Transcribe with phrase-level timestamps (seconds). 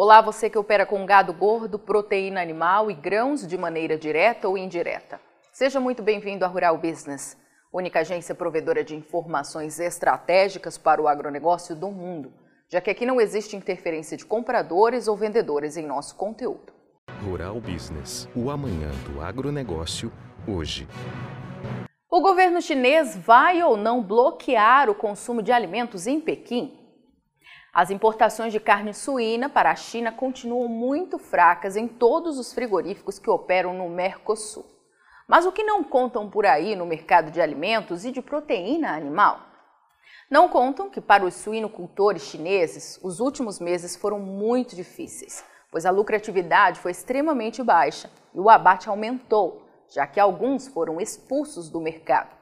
[0.00, 4.56] Olá, você que opera com gado gordo, proteína animal e grãos de maneira direta ou
[4.56, 5.20] indireta.
[5.52, 7.36] Seja muito bem-vindo à Rural Business,
[7.72, 12.32] única agência provedora de informações estratégicas para o agronegócio do mundo,
[12.68, 16.72] já que aqui não existe interferência de compradores ou vendedores em nosso conteúdo.
[17.24, 20.12] Rural Business, o amanhã do agronegócio,
[20.46, 20.86] hoje.
[22.08, 26.77] O governo chinês vai ou não bloquear o consumo de alimentos em Pequim?
[27.72, 33.18] As importações de carne suína para a China continuam muito fracas em todos os frigoríficos
[33.18, 34.64] que operam no Mercosul.
[35.26, 39.40] Mas o que não contam por aí no mercado de alimentos e de proteína animal?
[40.30, 45.90] Não contam que para os suinocultores chineses, os últimos meses foram muito difíceis, pois a
[45.90, 52.37] lucratividade foi extremamente baixa e o abate aumentou, já que alguns foram expulsos do mercado.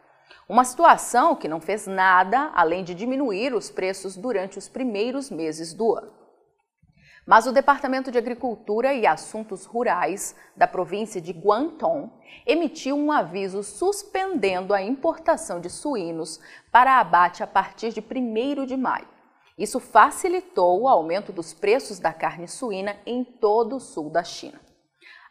[0.48, 5.72] Uma situação que não fez nada além de diminuir os preços durante os primeiros meses
[5.72, 6.12] do ano.
[7.26, 12.08] Mas o Departamento de Agricultura e Assuntos Rurais da província de Guangdong
[12.46, 16.38] emitiu um aviso suspendendo a importação de suínos
[16.70, 19.08] para abate a partir de 1 de maio.
[19.58, 24.60] Isso facilitou o aumento dos preços da carne suína em todo o sul da China.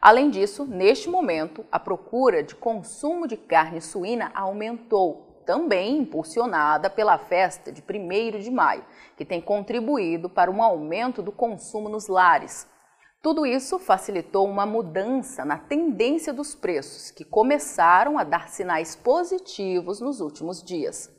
[0.06, 7.18] Além disso, neste momento, a procura de consumo de carne suína aumentou, também impulsionada pela
[7.18, 8.84] festa de 1 de maio,
[9.16, 12.68] que tem contribuído para um aumento do consumo nos lares.
[13.20, 20.00] Tudo isso facilitou uma mudança na tendência dos preços, que começaram a dar sinais positivos
[20.00, 21.10] nos últimos dias.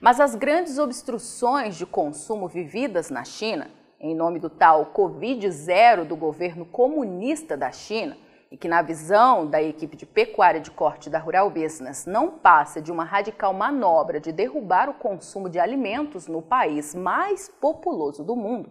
[0.00, 6.16] Mas as grandes obstruções de consumo vividas na China em nome do tal Covid-0 do
[6.16, 8.18] governo comunista da China,
[8.50, 12.82] e que, na visão da equipe de pecuária de corte da Rural Business, não passa
[12.82, 18.36] de uma radical manobra de derrubar o consumo de alimentos no país mais populoso do
[18.36, 18.70] mundo,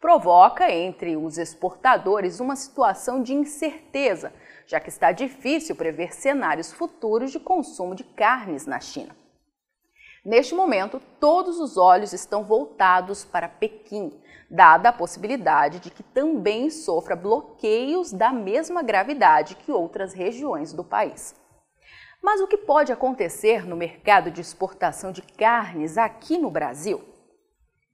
[0.00, 4.32] provoca entre os exportadores uma situação de incerteza,
[4.66, 9.21] já que está difícil prever cenários futuros de consumo de carnes na China.
[10.24, 16.70] Neste momento, todos os olhos estão voltados para Pequim, dada a possibilidade de que também
[16.70, 21.34] sofra bloqueios da mesma gravidade que outras regiões do país.
[22.22, 27.02] Mas o que pode acontecer no mercado de exportação de carnes aqui no Brasil?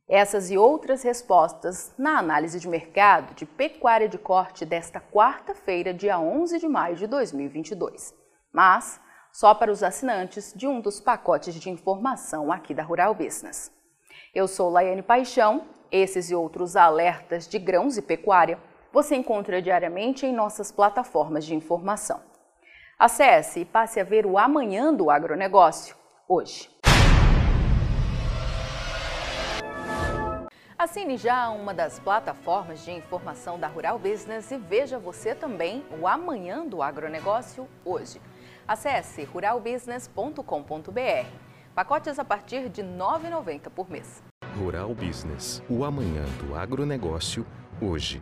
[0.06, 6.18] Essas e outras respostas na análise de mercado de pecuária de corte desta quarta-feira, dia
[6.18, 8.14] 11 de maio de 2022.
[8.52, 9.00] Mas
[9.38, 13.71] só para os assinantes de um dos pacotes de informação aqui da Rural Business.
[14.34, 15.62] Eu sou Laiane Paixão,
[15.93, 18.59] esses e outros alertas de grãos e pecuária
[18.93, 22.21] você encontra diariamente em nossas plataformas de informação.
[22.99, 25.94] Acesse e passe a ver o Amanhã do Agronegócio,
[26.26, 26.69] hoje.
[30.76, 36.09] Assine já uma das plataformas de informação da Rural Business e veja você também o
[36.09, 38.20] Amanhã do Agronegócio, hoje.
[38.68, 41.26] Acesse ruralbusiness.com.br.
[41.74, 44.22] Pacotes a partir de R$ 9,90 por mês.
[44.58, 47.46] Rural Business, o amanhã do agronegócio,
[47.80, 48.20] hoje.